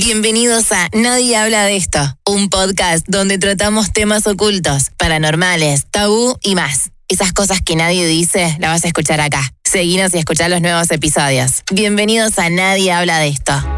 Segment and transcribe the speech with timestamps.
[0.00, 6.54] Bienvenidos a Nadie habla de esto, un podcast donde tratamos temas ocultos, paranormales, tabú y
[6.54, 6.92] más.
[7.08, 9.42] Esas cosas que nadie dice, las vas a escuchar acá.
[9.64, 11.64] Seguinos y escuchar los nuevos episodios.
[11.72, 13.77] Bienvenidos a Nadie habla de esto.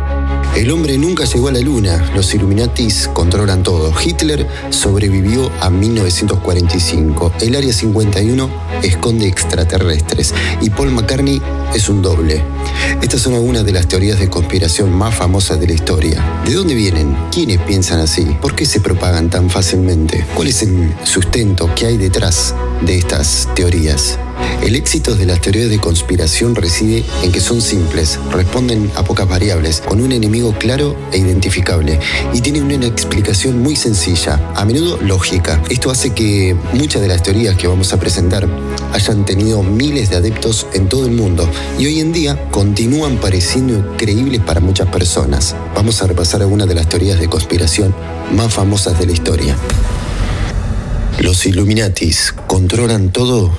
[0.56, 3.92] El hombre nunca llegó a la luna, los Illuminatis controlan todo.
[3.98, 7.32] Hitler sobrevivió a 1945.
[7.40, 8.50] El Área 51
[8.82, 11.40] esconde extraterrestres y Paul McCartney
[11.74, 12.42] es un doble.
[13.00, 16.42] Estas son algunas de las teorías de conspiración más famosas de la historia.
[16.44, 17.16] ¿De dónde vienen?
[17.32, 18.24] ¿Quiénes piensan así?
[18.40, 20.26] ¿Por qué se propagan tan fácilmente?
[20.34, 24.18] ¿Cuál es el sustento que hay detrás de estas teorías?
[24.62, 29.26] El éxito de las teorías de conspiración reside en que son simples, responden a pocas
[29.26, 31.98] variables, con un enemigo claro e identificable,
[32.34, 35.62] y tienen una explicación muy sencilla, a menudo lógica.
[35.70, 38.46] Esto hace que muchas de las teorías que vamos a presentar
[38.92, 43.96] hayan tenido miles de adeptos en todo el mundo y hoy en día continúan pareciendo
[43.96, 45.56] creíbles para muchas personas.
[45.74, 47.94] Vamos a repasar algunas de las teorías de conspiración
[48.36, 49.56] más famosas de la historia.
[51.18, 53.52] ¿Los Illuminatis controlan todo?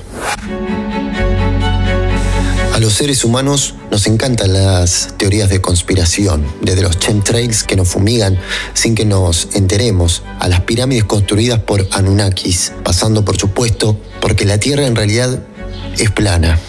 [2.92, 8.38] Los seres humanos nos encantan las teorías de conspiración, desde los chemtrails que nos fumigan
[8.73, 14.58] sin que nos enteremos, a las pirámides construidas por Anunnakis, pasando por supuesto porque la
[14.58, 15.42] Tierra en realidad
[15.97, 16.59] es plana.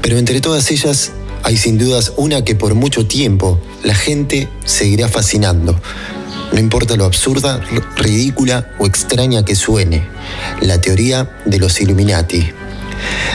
[0.00, 5.06] Pero entre todas ellas hay sin dudas una que por mucho tiempo la gente seguirá
[5.06, 5.78] fascinando.
[6.50, 7.60] No importa lo absurda,
[7.98, 10.02] ridícula o extraña que suene,
[10.62, 12.52] la teoría de los Illuminati.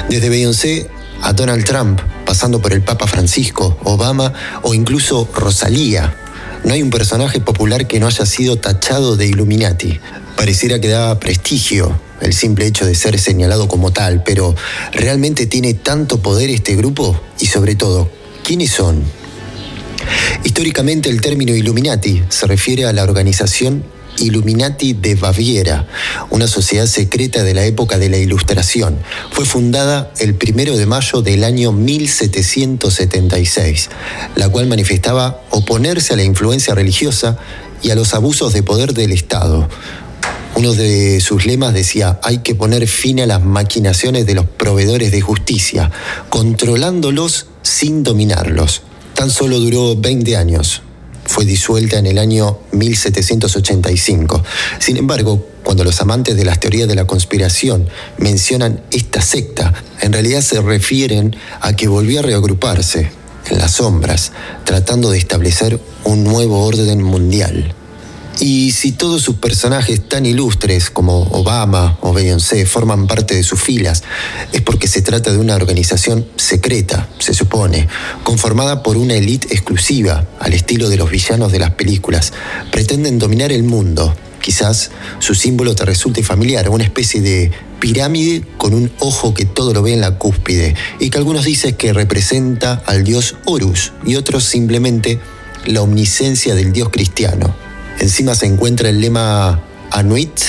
[0.09, 6.15] Desde Beyoncé a Donald Trump, pasando por el Papa Francisco, Obama o incluso Rosalía.
[6.63, 9.99] No hay un personaje popular que no haya sido tachado de Illuminati.
[10.35, 14.55] Pareciera que da prestigio el simple hecho de ser señalado como tal, pero
[14.91, 17.19] ¿realmente tiene tanto poder este grupo?
[17.39, 18.09] Y sobre todo,
[18.43, 19.03] ¿quiénes son?
[20.43, 23.83] Históricamente el término Illuminati se refiere a la organización
[24.19, 25.87] Illuminati de Baviera,
[26.29, 28.97] una sociedad secreta de la época de la Ilustración.
[29.31, 33.89] Fue fundada el primero de mayo del año 1776,
[34.35, 37.37] la cual manifestaba oponerse a la influencia religiosa
[37.81, 39.67] y a los abusos de poder del Estado.
[40.55, 45.11] Uno de sus lemas decía, hay que poner fin a las maquinaciones de los proveedores
[45.11, 45.91] de justicia,
[46.29, 48.81] controlándolos sin dominarlos.
[49.13, 50.81] Tan solo duró 20 años.
[51.37, 54.43] Fue disuelta en el año 1785.
[54.79, 57.87] Sin embargo, cuando los amantes de las teorías de la conspiración
[58.17, 59.71] mencionan esta secta,
[60.01, 63.11] en realidad se refieren a que volvió a reagruparse
[63.51, 64.31] en las sombras,
[64.63, 67.75] tratando de establecer un nuevo orden mundial.
[68.39, 73.59] Y si todos sus personajes tan ilustres como Obama o Beyoncé forman parte de sus
[73.59, 74.03] filas,
[74.51, 77.87] es porque se trata de una organización secreta, se supone,
[78.23, 82.31] conformada por una élite exclusiva, al estilo de los villanos de las películas.
[82.71, 84.15] Pretenden dominar el mundo.
[84.39, 89.73] Quizás su símbolo te resulte familiar, una especie de pirámide con un ojo que todo
[89.73, 94.15] lo ve en la cúspide, y que algunos dicen que representa al dios Horus, y
[94.15, 95.19] otros simplemente
[95.65, 97.66] la omniscencia del dios cristiano.
[97.99, 100.39] Encima se encuentra el lema Anuit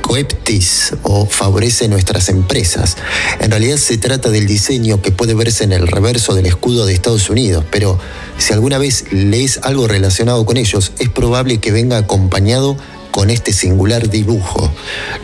[0.00, 2.96] Coeptis o favorece nuestras empresas.
[3.40, 6.92] En realidad se trata del diseño que puede verse en el reverso del escudo de
[6.92, 7.98] Estados Unidos, pero
[8.38, 12.76] si alguna vez lees algo relacionado con ellos, es probable que venga acompañado
[13.10, 14.70] con este singular dibujo.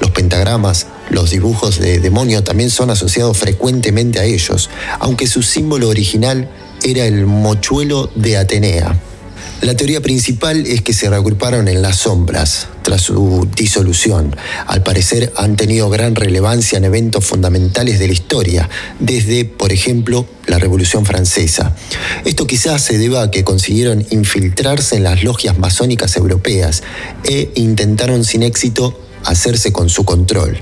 [0.00, 5.88] Los pentagramas, los dibujos de demonio también son asociados frecuentemente a ellos, aunque su símbolo
[5.88, 6.48] original
[6.82, 8.98] era el mochuelo de Atenea.
[9.62, 14.34] La teoría principal es que se reagruparon en las sombras tras su disolución.
[14.66, 20.24] Al parecer han tenido gran relevancia en eventos fundamentales de la historia, desde, por ejemplo,
[20.46, 21.76] la Revolución Francesa.
[22.24, 26.82] Esto quizás se deba a que consiguieron infiltrarse en las logias masónicas europeas
[27.24, 30.58] e intentaron sin éxito hacerse con su control.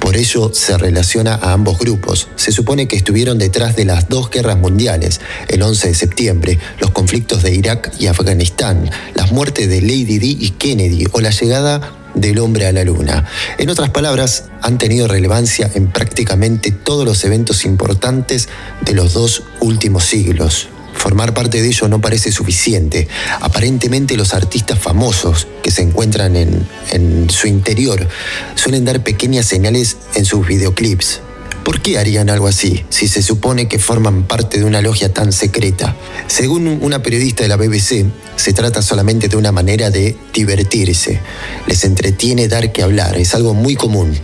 [0.00, 2.28] Por ello se relaciona a ambos grupos.
[2.34, 6.90] Se supone que estuvieron detrás de las dos guerras mundiales, el 11 de septiembre, los
[6.90, 11.92] conflictos de Irak y Afganistán, las muertes de Lady Di y Kennedy o la llegada
[12.14, 13.26] del hombre a la luna.
[13.58, 18.48] En otras palabras, han tenido relevancia en prácticamente todos los eventos importantes
[18.80, 20.68] de los dos últimos siglos.
[21.00, 23.08] Formar parte de ello no parece suficiente.
[23.40, 28.06] Aparentemente los artistas famosos que se encuentran en, en su interior
[28.54, 31.20] suelen dar pequeñas señales en sus videoclips.
[31.64, 35.32] ¿Por qué harían algo así si se supone que forman parte de una logia tan
[35.32, 35.96] secreta?
[36.26, 38.04] Según una periodista de la BBC,
[38.36, 41.18] se trata solamente de una manera de divertirse.
[41.66, 44.14] Les entretiene dar que hablar, es algo muy común.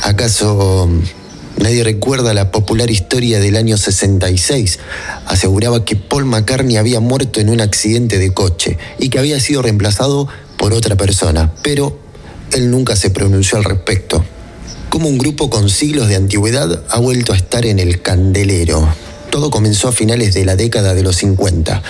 [0.00, 0.88] ¿Acaso
[1.56, 4.80] Nadie recuerda la popular historia del año 66.
[5.26, 9.62] Aseguraba que Paul McCartney había muerto en un accidente de coche y que había sido
[9.62, 11.98] reemplazado por otra persona, pero
[12.52, 14.24] él nunca se pronunció al respecto.
[14.88, 18.88] Como un grupo con siglos de antigüedad ha vuelto a estar en el candelero.
[19.30, 21.82] Todo comenzó a finales de la década de los 50,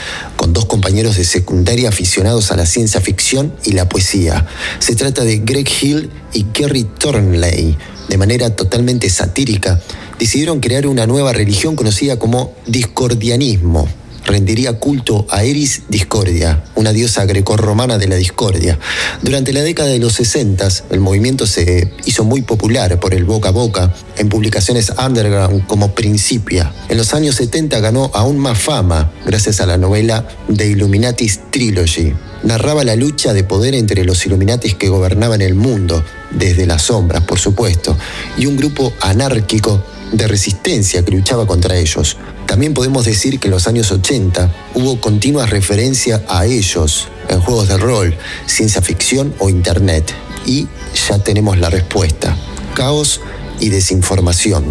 [0.44, 4.46] con dos compañeros de secundaria aficionados a la ciencia ficción y la poesía.
[4.79, 7.79] Se trata de Greg Hill y Kerry Thornley.
[8.11, 9.81] De manera totalmente satírica,
[10.19, 13.88] decidieron crear una nueva religión conocida como discordianismo
[14.25, 18.79] rendiría culto a Eris Discordia, una diosa grecorromana de la discordia.
[19.23, 23.50] Durante la década de los 60, el movimiento se hizo muy popular por el boca
[23.50, 26.73] a boca en publicaciones underground como Principia.
[26.88, 32.15] En los años 70 ganó aún más fama gracias a la novela The Illuminatis Trilogy.
[32.43, 37.23] Narraba la lucha de poder entre los Illuminatis que gobernaban el mundo, desde las sombras,
[37.23, 37.97] por supuesto,
[38.37, 42.17] y un grupo anárquico de resistencia que luchaba contra ellos.
[42.46, 47.69] También podemos decir que en los años 80 hubo continua referencia a ellos en juegos
[47.69, 50.12] de rol, ciencia ficción o internet.
[50.46, 50.69] Y
[51.08, 52.37] ya tenemos la respuesta.
[52.75, 53.20] Caos
[53.61, 54.64] y desinformación.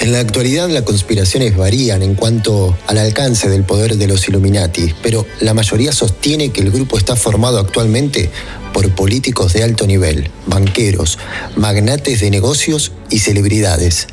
[0.00, 4.92] En la actualidad las conspiraciones varían en cuanto al alcance del poder de los Illuminati,
[5.02, 8.30] pero la mayoría sostiene que el grupo está formado actualmente
[8.74, 11.18] por políticos de alto nivel, banqueros,
[11.56, 14.08] magnates de negocios y celebridades.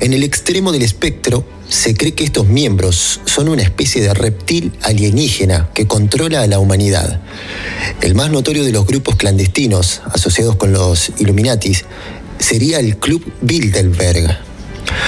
[0.00, 4.72] En el extremo del espectro se cree que estos miembros son una especie de reptil
[4.82, 7.20] alienígena que controla a la humanidad.
[8.00, 11.84] El más notorio de los grupos clandestinos asociados con los Illuminatis
[12.38, 14.38] sería el Club Bilderberg.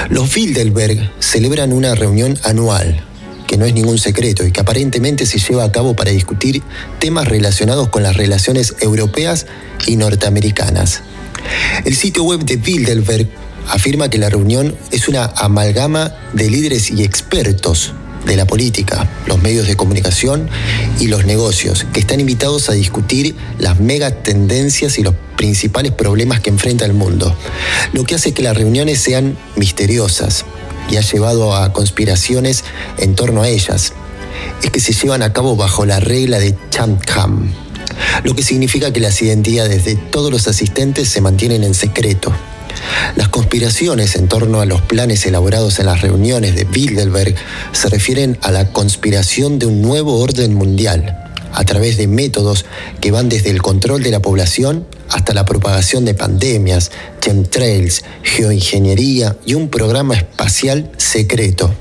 [0.08, 3.04] Los Bilderberg celebran una reunión anual,
[3.46, 6.62] que no es ningún secreto y que aparentemente se lleva a cabo para discutir
[6.98, 9.46] temas relacionados con las relaciones europeas
[9.86, 11.02] y norteamericanas.
[11.84, 13.28] El sitio web de Bilderberg
[13.68, 17.92] afirma que la reunión es una amalgama de líderes y expertos
[18.26, 20.48] de la política, los medios de comunicación
[20.98, 26.40] y los negocios, que están invitados a discutir las mega tendencias y los principales problemas
[26.40, 27.36] que enfrenta el mundo,
[27.92, 30.44] lo que hace que las reuniones sean misteriosas
[30.90, 32.64] y ha llevado a conspiraciones
[32.98, 33.92] en torno a ellas.
[34.62, 37.52] Es que se llevan a cabo bajo la regla de Chatham,
[38.24, 42.32] lo que significa que las identidades de todos los asistentes se mantienen en secreto
[43.16, 47.34] las conspiraciones en torno a los planes elaborados en las reuniones de Bilderberg
[47.72, 52.66] se refieren a la conspiración de un nuevo orden mundial, a través de métodos
[53.00, 56.90] que van desde el control de la población hasta la propagación de pandemias,
[57.20, 61.74] chemtrails, geoingeniería y un programa espacial secreto.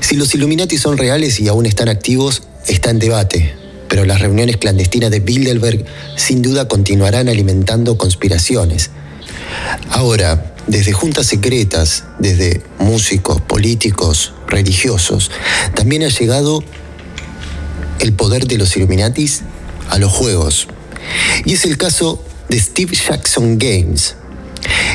[0.00, 3.54] Si los Illuminati son reales y aún están activos, está en debate,
[3.88, 5.84] pero las reuniones clandestinas de Bilderberg
[6.16, 8.90] sin duda continuarán alimentando conspiraciones.
[9.90, 15.30] Ahora, desde juntas secretas, desde músicos, políticos, religiosos,
[15.74, 16.62] también ha llegado
[18.00, 19.42] el poder de los Illuminatis
[19.90, 20.68] a los juegos.
[21.44, 24.16] Y es el caso de Steve Jackson Games.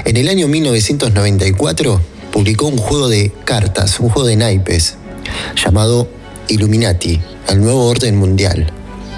[0.05, 2.01] En el año 1994
[2.31, 4.95] publicó un juego de cartas, un juego de naipes,
[5.55, 6.09] llamado
[6.47, 8.71] Illuminati, el nuevo orden mundial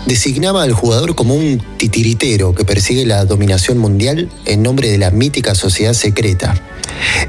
[0.06, 5.12] designaba al jugador como un titiritero que persigue la dominación mundial en nombre de la
[5.12, 6.56] mítica sociedad secreta.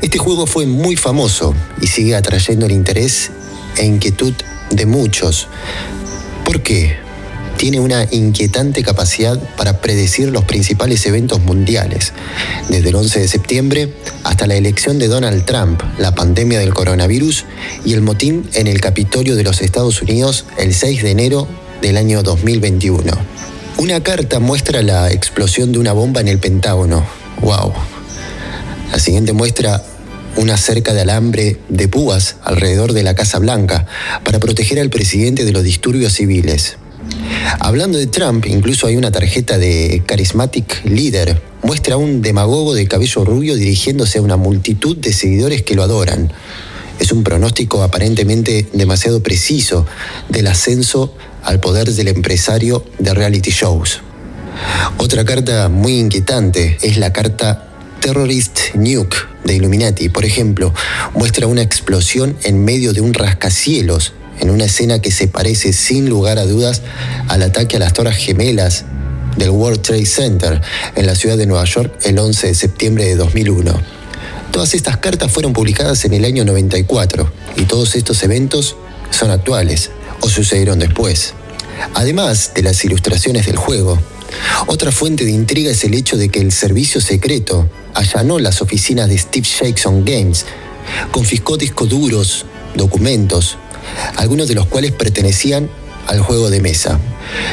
[0.02, 3.30] Este juego fue muy famoso y sigue atrayendo el interés
[3.76, 4.34] e inquietud
[4.70, 5.48] de muchos.
[6.44, 6.96] ¿Por qué?
[7.56, 12.12] Tiene una inquietante capacidad para predecir los principales eventos mundiales,
[12.68, 17.44] desde el 11 de septiembre hasta la elección de Donald Trump, la pandemia del coronavirus
[17.84, 21.48] y el motín en el Capitolio de los Estados Unidos el 6 de enero
[21.84, 23.12] del año 2021.
[23.76, 27.04] Una carta muestra la explosión de una bomba en el Pentágono.
[27.42, 27.74] ¡Wow!
[28.90, 29.84] La siguiente muestra
[30.36, 33.84] una cerca de alambre de púas alrededor de la Casa Blanca
[34.24, 36.78] para proteger al presidente de los disturbios civiles.
[37.60, 41.42] Hablando de Trump, incluso hay una tarjeta de Charismatic Leader.
[41.62, 45.82] Muestra a un demagogo de cabello rubio dirigiéndose a una multitud de seguidores que lo
[45.82, 46.32] adoran.
[46.98, 49.84] Es un pronóstico aparentemente demasiado preciso
[50.30, 51.12] del ascenso
[51.44, 54.00] al poder del empresario de reality shows.
[54.98, 57.68] Otra carta muy inquietante es la carta
[58.00, 60.08] Terrorist Nuke de Illuminati.
[60.08, 60.72] Por ejemplo,
[61.14, 66.08] muestra una explosión en medio de un rascacielos, en una escena que se parece sin
[66.08, 66.82] lugar a dudas
[67.28, 68.84] al ataque a las Torres Gemelas
[69.36, 70.60] del World Trade Center
[70.94, 73.80] en la ciudad de Nueva York el 11 de septiembre de 2001.
[74.52, 78.76] Todas estas cartas fueron publicadas en el año 94 y todos estos eventos
[79.10, 79.90] son actuales
[80.24, 81.34] o sucedieron después.
[81.92, 83.98] Además de las ilustraciones del juego,
[84.66, 89.10] otra fuente de intriga es el hecho de que el servicio secreto allanó las oficinas
[89.10, 90.46] de Steve Jackson Games,
[91.10, 93.58] confiscó discos duros, documentos,
[94.16, 95.68] algunos de los cuales pertenecían
[96.06, 96.98] al juego de mesa.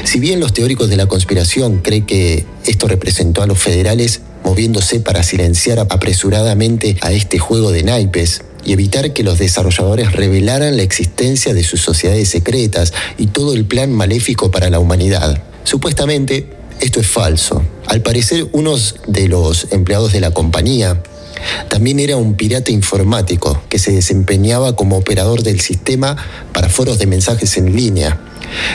[0.06, 5.01] Si bien los teóricos de la conspiración creen que esto representó a los federales moviéndose
[5.01, 10.84] para silenciar apresuradamente a este juego de naipes y evitar que los desarrolladores revelaran la
[10.84, 15.41] existencia de sus sociedades secretas y todo el plan maléfico para la humanidad.
[15.63, 16.50] Supuestamente,
[16.80, 17.63] esto es falso.
[17.88, 18.75] Al parecer, uno
[19.08, 21.01] de los empleados de la compañía
[21.70, 26.15] también era un pirata informático que se desempeñaba como operador del sistema
[26.53, 28.20] para foros de mensajes en línea.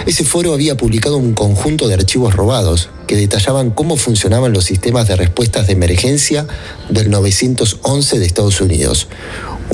[0.07, 5.07] Ese foro había publicado un conjunto de archivos robados que detallaban cómo funcionaban los sistemas
[5.07, 6.47] de respuestas de emergencia
[6.89, 9.09] del 911 de Estados Unidos,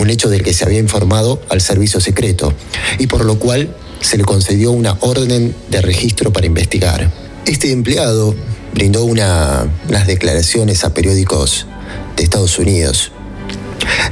[0.02, 2.52] un hecho del que se había informado al servicio secreto,
[2.98, 7.10] y por lo cual se le concedió una orden de registro para investigar.
[7.46, 8.34] Este empleado
[8.74, 11.66] brindó unas declaraciones a periódicos
[12.16, 13.12] de Estados Unidos.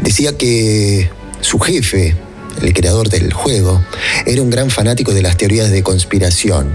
[0.02, 2.16] Decía que su jefe,
[2.62, 3.84] el creador del juego,
[4.26, 6.72] era un gran fanático de las teorías de conspiración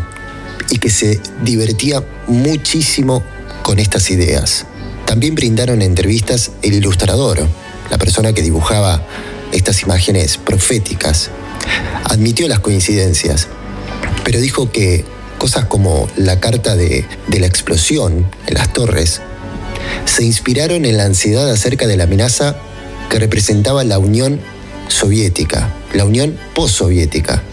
[0.69, 3.23] y que se divertía muchísimo
[3.63, 4.65] con estas ideas.
[5.05, 7.47] También brindaron entrevistas el ilustrador,
[7.89, 9.05] la persona que dibujaba
[9.51, 11.29] estas imágenes proféticas.
[12.03, 13.47] Admitió las coincidencias,
[14.23, 15.05] pero dijo que
[15.37, 19.21] cosas como la carta de, la explosión en las torres
[20.05, 22.55] se inspiraron en la ansiedad acerca de la amenaza
[23.09, 24.39] que representaba la Unión
[24.87, 27.43] Soviética, la Unión Postsoviética,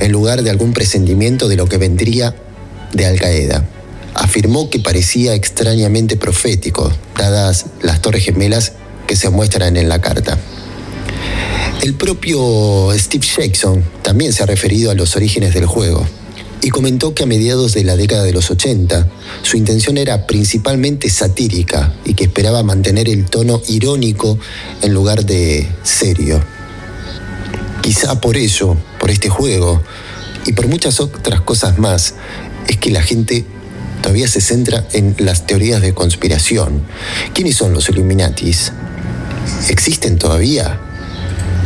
[0.00, 2.34] en lugar de algún presentimiento de lo que vendría
[2.92, 3.64] de Al Qaeda.
[4.14, 8.72] Afirmó que parecía extrañamente profético, dadas las torres gemelas
[9.06, 10.38] que se muestran en la carta.
[11.82, 16.06] El propio Steve Jackson también se ha referido a los orígenes del juego
[16.62, 19.08] y comentó que a mediados de la década de los 80
[19.42, 24.38] su intención era principalmente satírica y que esperaba mantener el tono irónico
[24.80, 26.40] en lugar de serio.
[27.82, 29.82] Quizá por eso, por este juego
[30.46, 32.14] y por muchas otras cosas más,
[32.68, 33.44] es que la gente
[34.02, 36.82] todavía se centra en las teorías de conspiración.
[37.34, 38.72] ¿Quiénes son los Illuminatis?
[39.68, 40.80] ¿Existen todavía?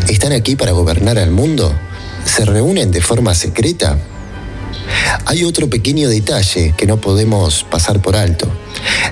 [0.09, 1.75] ¿Están aquí para gobernar al mundo?
[2.25, 3.99] ¿Se reúnen de forma secreta?
[5.25, 8.49] Hay otro pequeño detalle que no podemos pasar por alto.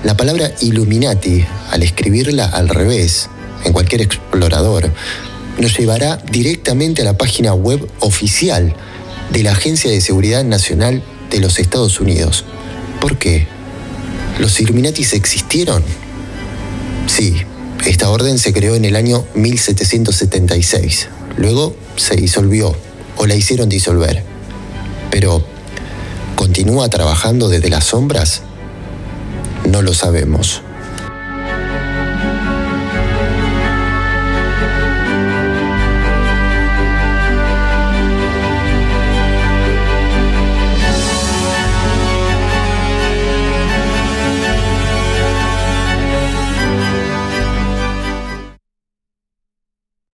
[0.03, 3.29] La palabra Illuminati, al escribirla al revés,
[3.65, 4.91] en cualquier explorador,
[5.59, 8.75] nos llevará directamente a la página web oficial
[9.31, 12.45] de la Agencia de Seguridad Nacional de los Estados Unidos.
[13.01, 13.47] ¿Por qué?
[14.39, 15.83] ¿Los Illuminatis existieron?
[17.07, 17.41] Sí,
[17.85, 21.07] esta orden se creó en el año 1776.
[21.37, 22.75] Luego se disolvió
[23.17, 24.23] o la hicieron disolver.
[25.11, 25.43] Pero
[26.35, 28.41] ¿Continúa trabajando desde las sombras?
[29.67, 30.61] No lo sabemos.